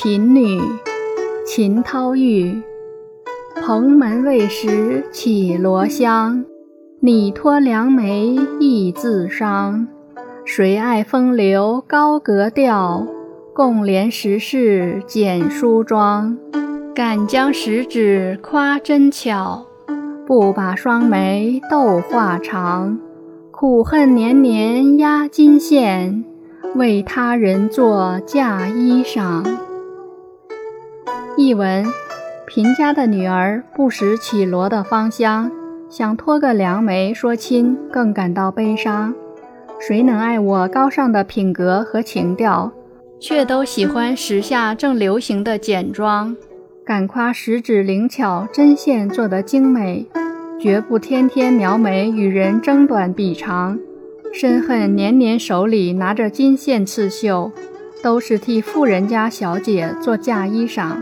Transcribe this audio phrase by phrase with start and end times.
[0.00, 0.60] 贫女，
[1.44, 2.62] 秦涛玉。
[3.60, 6.44] 蓬门未识绮罗香，
[7.00, 9.88] 拟托良媒亦自伤。
[10.44, 13.08] 谁爱风流高格调？
[13.52, 16.38] 共怜时事简梳妆。
[16.94, 19.66] 敢将十指夸针巧，
[20.24, 23.00] 不把双眉斗画长。
[23.50, 26.24] 苦恨年年压金线，
[26.76, 29.44] 为他人做嫁衣裳。
[31.40, 31.86] 译文：
[32.48, 35.48] 贫家的女儿不识绮罗的芳香，
[35.88, 39.14] 想托个良媒说亲，更感到悲伤。
[39.78, 42.72] 谁能爱我高尚的品格和情调，
[43.20, 46.36] 却都喜欢时下正流行的简装。
[46.84, 50.08] 敢夸十指灵巧，针线做得精美，
[50.60, 53.78] 绝不天天描眉与人争短比长。
[54.34, 57.52] 深恨年年手里拿着金线刺绣，
[58.02, 60.96] 都是替富人家小姐做嫁衣裳。